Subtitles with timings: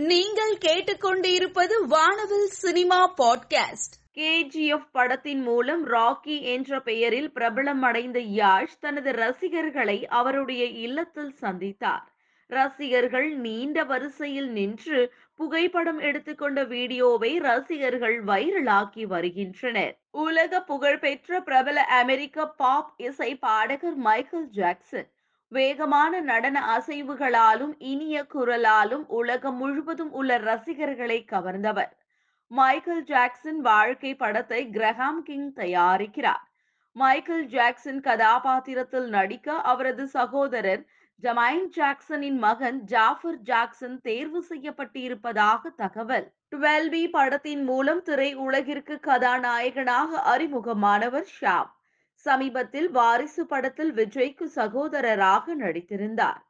[0.00, 3.96] நீங்கள் கேட்டுக்கொண்டிருப்பது வானவில் சினிமா பாட்காஸ்ட்.
[4.14, 12.06] கேஜிஎஃப் படத்தின் மூலம் ராக்கி என்ற பெயரில் பிரபலம் அடைந்த யாஷ் தனது ரசிகர்களை அவருடைய இல்லத்தில் சந்தித்தார்.
[12.46, 19.98] ரசிகர்கள் நீண்ட வரிசையில் நின்று புகைப்படம் எடுத்துக்கொண்ட வீடியோவை ரசிகர்கள் வைரலாக்கி வருகின்றனர்.
[20.10, 25.10] உலக புகழ்பெற்ற பிரபல அமெரிக்க பாப் இசை பாடகர் மைக்கேல் ஜாக்சன்
[25.52, 31.90] வேகமான நடன அசைவுகளாலும் இனிய குரலாலும் உலகம் முழுவதும் உள்ள ரசிகர்களை கவர்ந்தவர்.
[32.50, 36.44] மைக்கேல் ஜாக்சன் வாழ்க்கை படத்தை கிரஹாம் கிங் தயாரிக்கிறார்.
[36.92, 40.84] மைக்கேல் ஜாக்சன் கதாபாத்திரத்தில் நடிக்க அவரது சகோதரர்
[41.22, 46.32] ஜமைன் ஜாக்சனின் மகன் ஜாஃபர் ஜாக்சன் தேர்வு செய்யப்பட்டிருப்பதாக தகவல்.
[46.50, 51.70] டுவெல் பி படத்தின் மூலம் திரை உலகிற்கு கதாநாயகனாக அறிமுகமானவர் ஷாம்.
[52.26, 56.40] சமீபத்தில் வாரிசு படத்தில் விஜய்க்கு சகோதரராக நடித்திருந்தார்.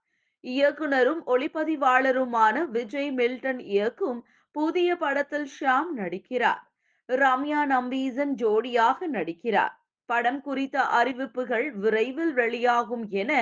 [0.45, 4.21] இயக்குனரும் ஒளிப்பதிவாளருமான விஜய் மில்டன் இயக்கும்
[4.55, 6.63] புதிய படத்தில் ஷாம் நடிக்கிறார்.
[7.09, 9.75] ரம்யா நம்பீசன் ஜோடியாக நடிக்கிறார்.
[10.07, 13.33] படம் குறித்த அறிவிப்புகள் விரைவில் வெளியாகும் என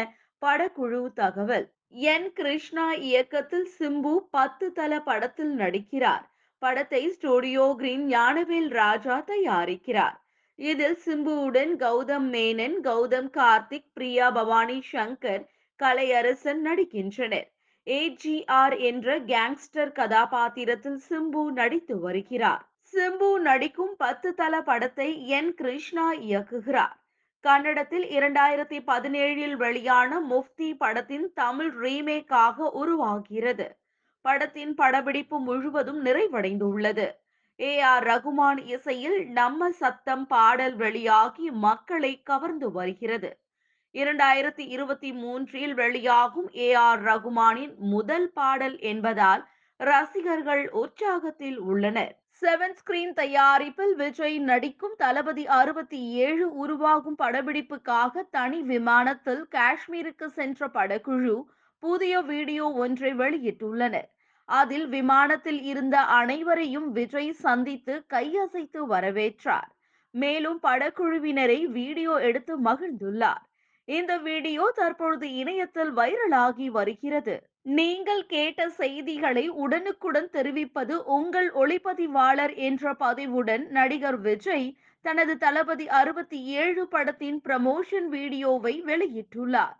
[0.42, 1.66] படக்குழு தகவல்.
[1.88, 6.24] என் கிருஷ்ணா இயக்கத்தில் சிம்பு பத்து தல படத்தில் நடிக்கிறார்.
[6.62, 10.16] படத்தை ஸ்டுடியோ கிரீன் ஞானவேல் ராஜா தயாரிக்கிறார்.
[10.58, 15.44] இதில் சிம்புவுடன் கௌதம் மேனன் கௌதம் கார்த்திக் பிரியா பவானி சங்கர்
[15.80, 17.46] கலையரசன் நடிக்கின்றனர்.
[17.86, 22.64] ஏஜிஆர் என்ற கேங்ஸ்டர் கதாபாத்திரத்தில் சிம்பு நடித்து வருகிறார்.
[22.94, 26.96] சிம்பு நடிக்கும் பத்து தல படத்தை என் கிருஷ்ணா இயக்குகிறார்.
[27.44, 33.68] கன்னடத்தில் இரண்டாயிரத்தி பதினேழில் வெளியான முஃப்தி படத்தின் தமிழ் ரீமேக்காக உருவாகிறது.
[34.22, 37.08] படத்தின் படப்பிடிப்பு முழுவதும் நிறைவடைந்துள்ளது.
[37.60, 43.30] ஏ ஆர் ரகுமான் இசையில் நம்ம சத்தம் பாடல் வெளியாகி மக்களை கவர்ந்து வருகிறது.
[43.94, 49.42] இரண்டாயிரத்தி இருபத்தி மூன்றில் வெளியாகும் ஏ ஆர் ரகுமானின் முதல் பாடல் என்பதால்
[49.76, 52.12] ரசிகர்கள் உற்சாகத்தில் உள்ளனர்.
[52.42, 61.36] செவன் ஸ்கிரீன் தயாரிப்பில் விஜய் நடிக்கும் தளபதி அறுபத்தி ஏழு உருவாகும் படப்பிடிப்புக்காக தனி விமானத்தில் காஷ்மீருக்கு சென்ற படக்குழு
[61.82, 64.08] புதிய வீடியோ ஒன்றை வெளியிட்டுள்ளனர்.
[64.48, 69.68] அதில் விமானத்தில் இருந்த அனைவரையும் விஜய் சந்தித்து கையசைத்து வரவேற்றார்.
[70.14, 73.42] மேலும் படக்குழுவினரை வீடியோ எடுத்து மகிழ்ந்துள்ளார்.
[73.88, 77.36] இந்த வீடியோ தற்பொழுது இணையத்தில் வைரலாகி வருகிறது.
[77.78, 84.68] நீங்கள் கேட்ட செய்திகளை உடனுக்குடன் தெரிவிப்பது உங்கள் ஒளிப்பதிவாளர் என்ற பதிவுடன் நடிகர் விஜய்
[85.04, 89.76] தனது தளபதி அறுபத்தி ஏழு படத்தின் ப்ரமோஷன் வீடியோவை வெளியிட்டுள்ளார்.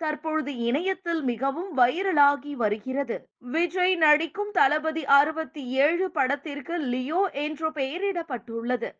[0.00, 3.16] தற்பொழுது இணையத்தில் மிகவும் வைரலாகி வருகிறது.
[3.54, 8.90] விஜய் நடிக்கும் தளபதி அறுபத்தி ஏழு படத்திற்கு லியோ என்று பெயரிடப்பட்டுள்ளது.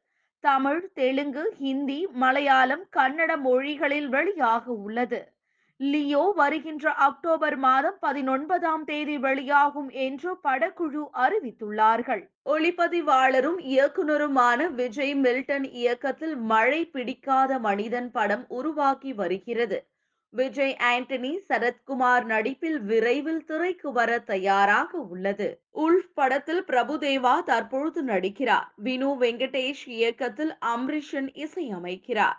[0.44, 5.20] தமிழ் தெலுங்கு ஹிந்தி மலையாளம் கன்னட மொழிகளில் வெளியாக உள்ளது.
[5.80, 12.22] லியோ வருகின்ற அக்டோபர் மாதம் பதினொன்பதாம் தேதி வெளியாகும் என்று படக்குழு அறிவித்துள்ளார்கள்.
[12.44, 19.78] ஒளிப்பதிவாளரும் இயக்குனருமான விஜய் மில்டன் இயக்கத்தில் மழை பிடிக்காத மனிதன் படம் உருவாக்கி வருகிறது.
[20.32, 25.48] விஜய் ஆண்டனி சரத்குமார் நடிப்பில் விரைவில் திரைக்கு வர தயாராக உள்ளது.
[25.74, 28.68] உல்ஃப் படத்தில் பிரபுதேவா தற்பொழுது நடிக்கிறார்.
[28.84, 32.38] வினு வெங்கடேஷ் இயக்கத்தில் அம்ரிஷன் இசையமைக்கிறார்.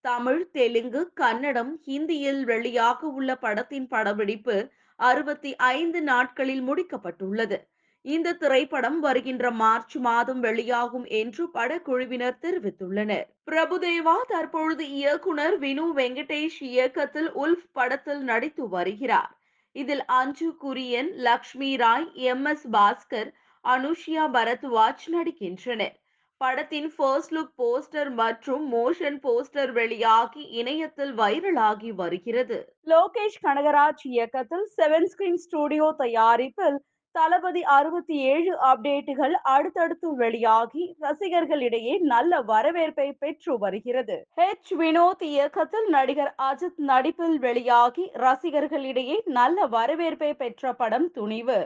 [0.00, 7.58] தமிழ் தெலுங்கு கன்னடம் ஹிந்தியில் வெளியாக உள்ள படத்தின் படப்பிடிப்பு அறுபத்தி ஐந்து நாட்களில் முடிக்கப்பட்டுள்ளது.
[8.04, 13.26] இந்த திரைப்படம் வருகின்ற மார்ச் மாதம் வெளியாகும் என்று படக்குழுவினர் தெரிவித்துள்ளனர்.
[13.44, 19.30] பிரபுதேவா தற்பொழுது இயக்குனர் வினு வெங்கடேஷ் இயக்கத்தில் உல்ஃப் படத்தில் நடித்து வருகிறார்.
[19.76, 22.44] இதில் அஞ்சு குரியன் லக்ஷ்மி ராய் எம்.
[22.44, 22.66] எஸ்.
[22.72, 23.30] பாஸ்கர்
[23.64, 25.96] அனுஷியா பரத்வாஜ் நடிக்கின்றனர்.
[26.40, 32.58] படத்தின் ஃபர்ஸ்ட் லுக் போஸ்டர் மற்றும் மோஷன் போஸ்டர் வெளியாகி இணையத்தில் வைரலாகி வருகிறது.
[32.86, 36.78] லோகேஷ் கனகராஜ் இயக்கத்தில் செவன் ஸ்கிரீன் ஸ்டுடியோ தயாரிப்பில்
[37.14, 44.16] தளபதி அறுபத்தி ஏழு அப்டேட்டுகள் அடுத்தடுத்து வெளியாகி ரசிகர்களிடையே நல்ல வரவேற்பை பெற்று வருகிறது.
[44.40, 51.60] ஹெச் வினோத் இயக்கத்தில் நடிகர் அஜித் நடிப்பில் வெளியாகி ரசிகர்களிடையே நல்ல வரவேற்பை பெற்ற படம் துணிவு.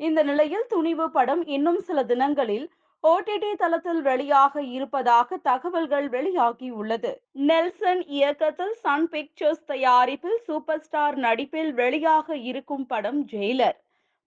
[0.00, 2.66] இந்த நிலையில் துணிவு படம் இன்னும் சில தினங்களில்
[3.04, 7.10] ஓடிடி தளத்தில் வெளியாக இருப்பதாக தகவல்கள் வெளியாகி உள்ளது
[7.48, 13.78] நெல்சன் இயக்கத்தில் சன் பிக்சர்ஸ் தயாரிப்பில் சூப்பர் ஸ்டார் நடிப்பில் வெளியாக இருக்கும் படம் ஜெயிலர்.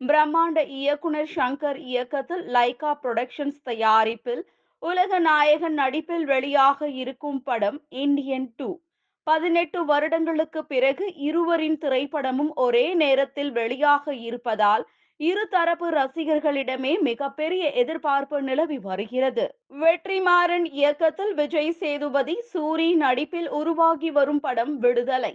[0.02, 4.44] பிரம்மாண்ட இயக்குனர் சங்கர் இயக்கத்தில் லைகா புரொடக்ஷன்ஸ் தயாரிப்பில்
[4.80, 8.80] உலக நாயகன் நடிப்பில் வெளியாக இருக்கும் படம் இந்தியன் டூ.
[9.24, 14.86] பதினெட்டு வருடங்களுக்கு பிறகு இருவரின் திரைப்படமும் ஒரே நேரத்தில் வெளியாக இருப்பதால்
[15.20, 19.46] இருதரப்பு ரசிகர்களிடமே மிகப்பெரிய எதிர்பார்ப்பு நிலவி வருகிறது.
[19.80, 25.34] வெற்றிமாறன் இயக்கத்தில் விஜய் சேதுபதி சூரி நடிப்பில் உருவாகி வரும் படம் விடுதலை.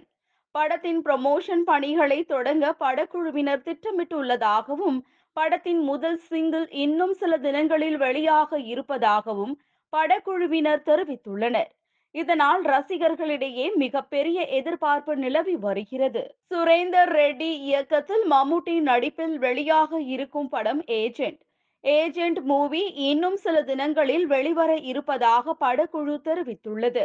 [0.54, 4.98] படத்தின் ப்ரமோஷன் பணிகளை தொடங்க படக்குழுவினர் திட்டமிட்டுள்ளதாகவும்
[5.36, 9.54] படத்தின் முதல் சிங்கிள் இன்னும் சில தினங்களில் வெளியாக இருப்பதாகவும்
[9.92, 11.70] படக்குழுவினர் தெரிவித்துள்ளனர்.
[12.14, 16.22] இதனால் ரசிகர்களிடையே மிகப்பெரிய எதிர்பார்ப்பு நிலவி வருகிறது.
[16.50, 21.40] சுரேந்தர் ரெட்டி இயக்கத்தில் மம்முட்டி நடிப்பில் வெளியாக இருக்கும் படம் ஏஜென்ட்
[21.84, 27.04] ஏஜென்ட் மூவி இன்னும் சில தினங்களில் வெளிவர இருப்பதாக படக்குழு தெரிவித்துள்ளது.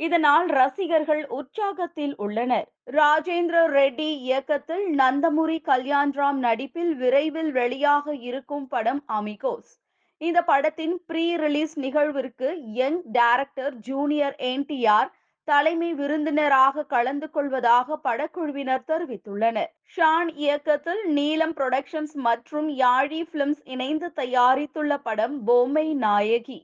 [0.00, 2.68] இதனால் ரசிகர்கள் உற்சாகத்தில் உள்ளனர்.
[2.92, 9.72] ராஜேந்திர ரெட்டி இயக்கத்தில் நந்தமுரி கல்யாண்ராம் நடிப்பில் விரைவில் வெளியாக இருக்கும் படம் அமிகோஸ்.
[10.20, 12.48] இந்த படத்தின் ப்ரீ ரிலீஸ் நிகழ்விற்கு
[12.80, 15.10] யங் டைரக்டர் ஜூனியர் என்டிஆர்
[15.44, 19.70] தலைமை விருந்தினராக கலந்து கொள்வதாக படக்குழுவினர் தெரிவித்துள்ளனர்.
[19.96, 26.58] ஷான் இயக்கத்தில் நீலம் புரொடக்ஷன்ஸ் மற்றும் யாழி பிலிம்ஸ் இணைந்து தயாரித்துள்ள படம் பொம்மை நாயகி.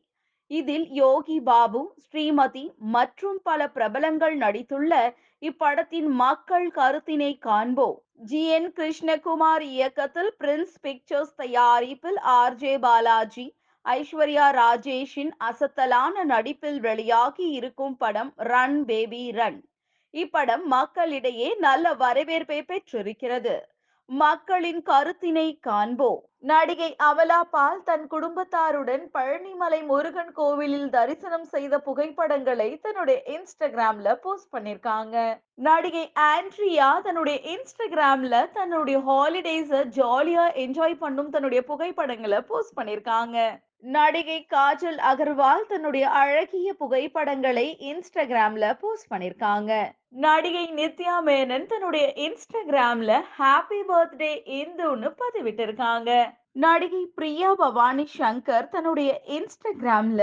[0.50, 4.92] இதில் யோகி பாபு ஸ்ரீமதி மற்றும் பல பிரபலங்கள் நடித்துள்ள
[5.42, 7.98] இப்படத்தின் மக்கள் கருத்தினை காண்போம்.
[8.22, 8.40] ஜி.
[8.48, 8.68] என்.
[8.72, 12.54] கிருஷ்ணகுமார் இயக்கத்தில் பிரின்ஸ் பிக்சர்ஸ் தயாரிப்பில் ஆர்.
[12.54, 12.78] ஜே.
[12.78, 13.46] பாலாஜி
[13.84, 19.60] ஐஸ்வர்யா ராஜேஷின் அசத்தலான நடிப்பில் வெளியாகி இருக்கும் படம் ரன் பேபி ரன்.
[20.14, 23.54] இப்படம் மக்களிடையே நல்ல வரவேற்பை பெற்றிருக்கிறது.
[24.10, 26.22] மக்களின் கருத்தினை காண்போம்.
[26.38, 35.16] நடிகை அவலா பால் தன் குடும்பத்தாருடன் பழனிமலை முருகன் கோவிலில் தரிசனம் செய்த புகைப்படங்களை தன்னுடைய இன்ஸ்டாகிராம்ல போஸ்ட் பண்ணிருக்காங்க.
[35.54, 43.38] நடிகை ஆண்ட்ரியா தன்னுடைய இன்ஸ்டாகிராம்ல தன்னுடைய ஹாலிடேஸ ஜாலியா என்ஜாய் பண்ணும் தன்னுடைய புகைப்படங்களை போஸ்ட் பண்ணிருக்காங்க.
[43.84, 49.70] நடிகை காஜல் அகர்வால் தன்னுடைய அழகிய புகைப்படங்களை இன்ஸ்டாகிராம்ல போஸ்ட் பண்ணிருக்காங்க.
[50.24, 56.10] நடிகை நித்யா மேனன் தன்னுடைய இன்ஸ்டாகிராம்ல ஹாப்பி பர்த்டே இந்துன்னு பதிவிட்டிருக்காங்க.
[56.60, 60.22] நடிகை பிரியா பவானி சங்கர் தன்னுடைய இன்ஸ்டாகிராம்ல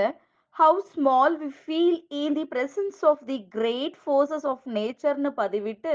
[0.56, 5.94] how small we feel in the presence of the great forces of நேச்சர்னு பதிவிட்டு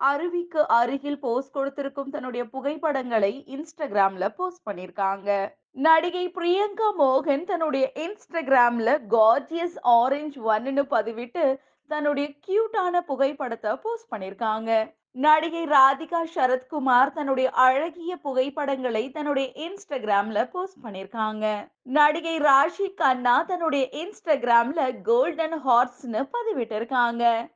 [0.00, 5.30] அருவிக்கு அருகில் போஸ்ட் கொடுத்திருக்கும் தன்னுடைய புகைப்படங்களை இன்ஸ்டாகிராம்ல போஸ்ட் பண்ணியிருக்காங்க
[5.72, 11.56] நடிகை பிரியங்கா மோகன் தன்னுடைய இன்ஸ்டாகிராம்ல கார்ஜியஸ் ஆரஞ்ச் ஒன்னு பதிவிட்டு
[11.86, 14.92] தன்னுடைய கியூட்டான புகைப்படத்தை போஸ்ட் பண்ணிருக்காங்க.
[15.12, 21.70] நடிகை ராதிகா சரத்குமார் தன்னுடைய அழகிய புகைப்படங்களை தன்னுடைய இன்ஸ்டாகிராம்ல போஸ்ட் பண்ணிருக்காங்க.
[21.82, 27.48] நடிகை ராஷி கண்ணா தன்னுடைய இன்ஸ்டாகிராம்ல கோல்டன் ஹார்ஸ்னு பதிவிட்டிருக்காங்க.